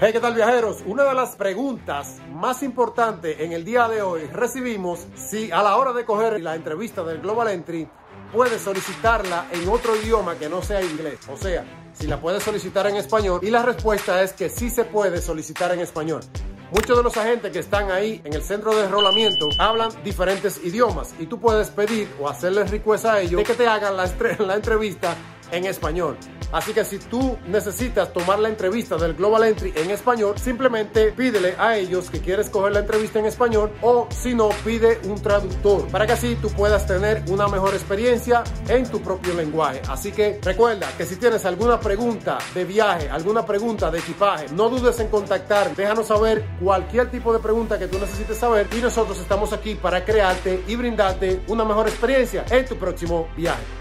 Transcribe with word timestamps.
Hey, 0.00 0.12
¿qué 0.12 0.20
tal 0.20 0.34
viajeros? 0.34 0.84
Una 0.86 1.02
de 1.02 1.12
las 1.12 1.34
preguntas 1.34 2.18
más 2.32 2.62
importantes 2.62 3.40
en 3.40 3.52
el 3.52 3.64
día 3.64 3.88
de 3.88 4.00
hoy 4.00 4.26
recibimos 4.32 5.08
si 5.16 5.50
a 5.50 5.60
la 5.60 5.76
hora 5.76 5.92
de 5.92 6.04
coger 6.04 6.40
la 6.40 6.54
entrevista 6.54 7.02
del 7.02 7.20
Global 7.20 7.48
Entry 7.48 7.88
puedes 8.32 8.62
solicitarla 8.62 9.48
en 9.50 9.68
otro 9.68 9.96
idioma 9.96 10.36
que 10.36 10.48
no 10.48 10.62
sea 10.62 10.80
inglés. 10.82 11.18
O 11.28 11.36
sea, 11.36 11.64
si 11.94 12.06
la 12.06 12.20
puedes 12.20 12.44
solicitar 12.44 12.86
en 12.86 12.94
español 12.94 13.40
y 13.42 13.50
la 13.50 13.64
respuesta 13.64 14.22
es 14.22 14.32
que 14.32 14.48
sí 14.48 14.70
se 14.70 14.84
puede 14.84 15.20
solicitar 15.20 15.72
en 15.72 15.80
español. 15.80 16.20
Muchos 16.70 16.96
de 16.96 17.02
los 17.02 17.16
agentes 17.16 17.50
que 17.50 17.58
están 17.58 17.90
ahí 17.90 18.20
en 18.22 18.34
el 18.34 18.42
centro 18.42 18.76
de 18.76 18.84
enrolamiento 18.84 19.48
hablan 19.58 19.90
diferentes 20.04 20.64
idiomas 20.64 21.12
y 21.18 21.26
tú 21.26 21.40
puedes 21.40 21.70
pedir 21.70 22.08
o 22.20 22.28
hacerles 22.28 22.70
request 22.70 23.04
a 23.04 23.20
ellos 23.20 23.38
de 23.38 23.42
que 23.42 23.54
te 23.54 23.66
hagan 23.66 23.96
la, 23.96 24.08
la 24.38 24.54
entrevista 24.54 25.16
en 25.50 25.64
español. 25.64 26.16
Así 26.52 26.72
que 26.72 26.84
si 26.84 26.98
tú 26.98 27.36
necesitas 27.46 28.12
tomar 28.12 28.38
la 28.38 28.48
entrevista 28.48 28.96
del 28.96 29.14
Global 29.14 29.44
Entry 29.44 29.72
en 29.76 29.90
español, 29.90 30.34
simplemente 30.38 31.12
pídele 31.12 31.54
a 31.58 31.76
ellos 31.76 32.10
que 32.10 32.20
quieres 32.20 32.48
coger 32.48 32.72
la 32.72 32.80
entrevista 32.80 33.18
en 33.18 33.26
español 33.26 33.72
o 33.82 34.08
si 34.10 34.34
no, 34.34 34.48
pide 34.64 35.00
un 35.04 35.20
traductor 35.20 35.86
para 35.88 36.06
que 36.06 36.12
así 36.12 36.36
tú 36.36 36.48
puedas 36.50 36.86
tener 36.86 37.22
una 37.28 37.48
mejor 37.48 37.74
experiencia 37.74 38.42
en 38.68 38.88
tu 38.88 39.00
propio 39.00 39.34
lenguaje. 39.34 39.82
Así 39.88 40.12
que 40.12 40.40
recuerda 40.42 40.88
que 40.96 41.04
si 41.04 41.16
tienes 41.16 41.44
alguna 41.44 41.78
pregunta 41.78 42.38
de 42.54 42.64
viaje, 42.64 43.10
alguna 43.10 43.44
pregunta 43.44 43.90
de 43.90 43.98
equipaje, 43.98 44.46
no 44.52 44.68
dudes 44.68 44.98
en 45.00 45.08
contactar, 45.08 45.74
déjanos 45.76 46.06
saber 46.06 46.44
cualquier 46.62 47.10
tipo 47.10 47.32
de 47.32 47.40
pregunta 47.40 47.78
que 47.78 47.88
tú 47.88 47.98
necesites 47.98 48.38
saber 48.38 48.66
y 48.76 48.80
nosotros 48.80 49.18
estamos 49.18 49.52
aquí 49.52 49.74
para 49.74 50.04
crearte 50.04 50.64
y 50.66 50.76
brindarte 50.76 51.42
una 51.48 51.64
mejor 51.64 51.88
experiencia 51.88 52.44
en 52.50 52.64
tu 52.66 52.76
próximo 52.76 53.28
viaje. 53.36 53.77